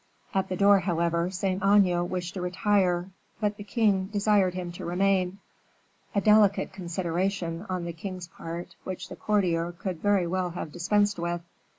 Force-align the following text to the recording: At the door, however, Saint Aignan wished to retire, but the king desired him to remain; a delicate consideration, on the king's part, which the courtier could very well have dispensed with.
At 0.33 0.49
the 0.49 0.55
door, 0.55 0.79
however, 0.79 1.29
Saint 1.29 1.61
Aignan 1.61 2.09
wished 2.09 2.33
to 2.33 2.41
retire, 2.41 3.11
but 3.39 3.57
the 3.57 3.63
king 3.63 4.07
desired 4.07 4.55
him 4.55 4.71
to 4.71 4.83
remain; 4.83 5.37
a 6.15 6.21
delicate 6.21 6.73
consideration, 6.73 7.67
on 7.69 7.85
the 7.85 7.93
king's 7.93 8.27
part, 8.27 8.73
which 8.83 9.09
the 9.09 9.15
courtier 9.15 9.73
could 9.73 10.01
very 10.01 10.25
well 10.25 10.49
have 10.49 10.71
dispensed 10.71 11.19
with. 11.19 11.41